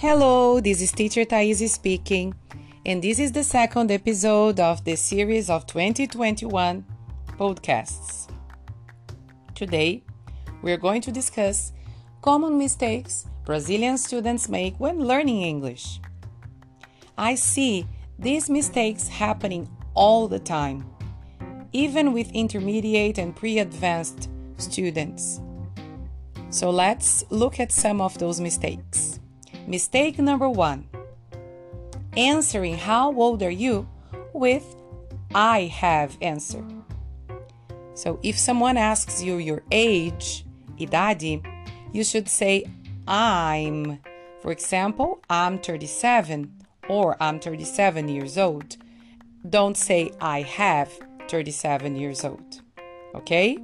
[0.00, 2.34] Hello, this is Teacher Thaise speaking,
[2.86, 6.82] and this is the second episode of the series of 2021
[7.38, 8.26] podcasts.
[9.54, 10.02] Today,
[10.62, 11.72] we're going to discuss
[12.22, 16.00] common mistakes Brazilian students make when learning English.
[17.18, 17.86] I see
[18.18, 20.86] these mistakes happening all the time,
[21.72, 25.42] even with intermediate and pre advanced students.
[26.48, 29.19] So let's look at some of those mistakes.
[29.66, 30.88] Mistake number one
[32.16, 33.88] answering how old are you
[34.32, 34.76] with
[35.34, 36.64] I have answer.
[37.94, 40.44] So if someone asks you your age,
[40.80, 41.42] idade,
[41.92, 42.64] you should say
[43.06, 44.00] I'm.
[44.42, 46.50] For example, I'm 37
[46.88, 48.76] or I'm 37 years old.
[49.48, 50.90] Don't say I have
[51.28, 52.62] 37 years old.
[53.14, 53.58] Okay?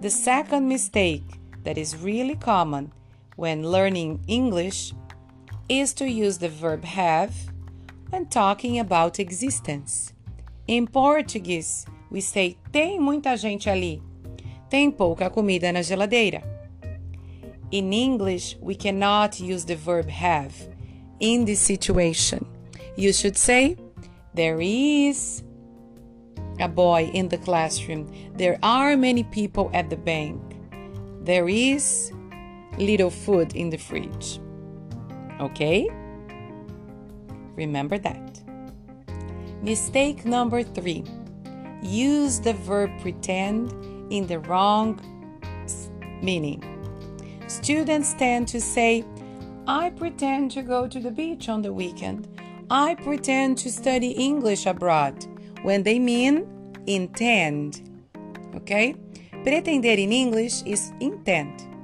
[0.00, 1.24] The second mistake
[1.64, 2.92] that is really common
[3.36, 4.92] when learning English
[5.68, 7.34] is to use the verb have
[8.10, 10.12] when talking about existence.
[10.66, 14.02] In Portuguese, we say tem muita gente ali.
[14.68, 16.42] Tem pouca comida na geladeira.
[17.70, 20.54] In English, we cannot use the verb have
[21.20, 22.46] in this situation.
[22.96, 23.76] You should say
[24.34, 25.42] there is
[26.58, 28.10] a boy in the classroom.
[28.34, 30.40] There are many people at the bank.
[31.22, 32.12] There is
[32.78, 34.40] little food in the fridge.
[35.40, 35.88] Okay?
[37.54, 38.42] Remember that.
[39.62, 41.04] Mistake number three
[41.82, 43.72] use the verb pretend
[44.12, 45.00] in the wrong
[46.22, 46.62] meaning.
[47.46, 49.04] Students tend to say,
[49.66, 52.28] I pretend to go to the beach on the weekend.
[52.70, 55.24] I pretend to study English abroad
[55.62, 56.46] when they mean
[56.86, 57.88] intend.
[58.54, 58.94] Okay?
[59.44, 61.75] Pretender in English is intend.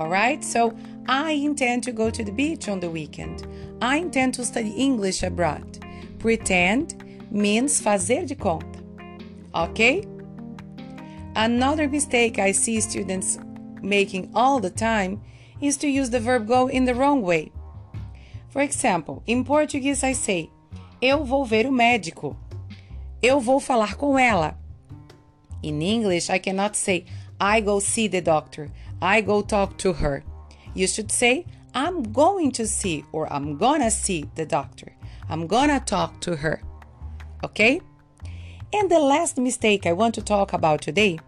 [0.00, 0.42] All right?
[0.42, 0.74] So
[1.08, 3.46] I intend to go to the beach on the weekend.
[3.82, 5.78] I intend to study English abroad.
[6.18, 8.80] Pretend means fazer de conta.
[9.54, 10.06] Okay?
[11.36, 13.38] Another mistake I see students
[13.82, 15.20] making all the time
[15.60, 17.52] is to use the verb go in the wrong way.
[18.48, 20.48] For example, in Portuguese I say,
[21.02, 22.34] eu vou ver o médico.
[23.22, 24.56] Eu vou falar com ela.
[25.62, 27.04] In English, I cannot say,
[27.38, 28.70] I go see the doctor.
[29.02, 30.24] I go talk to her.
[30.74, 34.92] You should say, I'm going to see or I'm gonna see the doctor.
[35.28, 36.62] I'm gonna talk to her.
[37.44, 37.80] Okay?
[38.72, 41.18] And the last mistake I want to talk about today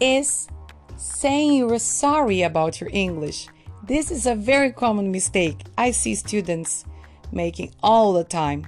[0.00, 0.48] is
[0.96, 3.48] saying you're sorry about your English.
[3.84, 6.84] This is a very common mistake I see students
[7.32, 8.66] making all the time.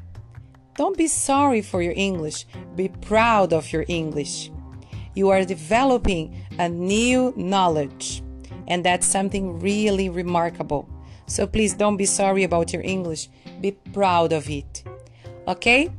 [0.77, 4.50] Don't be sorry for your English, be proud of your English.
[5.15, 8.23] You are developing a new knowledge,
[8.69, 10.89] and that's something really remarkable.
[11.27, 13.29] So please don't be sorry about your English,
[13.61, 14.85] be proud of it.
[15.49, 15.91] Okay?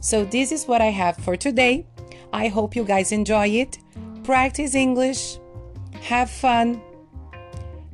[0.00, 1.86] So this is what I have for today.
[2.32, 3.78] I hope you guys enjoy it.
[4.22, 5.38] Practice English,
[6.02, 6.80] have fun,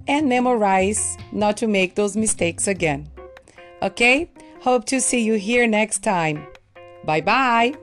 [0.06, 3.08] and memorize not to make those mistakes again.
[3.82, 4.30] Okay?
[4.60, 6.46] Hope to see you here next time.
[7.04, 7.74] Bye bye.